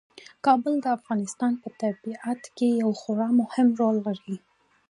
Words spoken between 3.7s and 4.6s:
رول لري.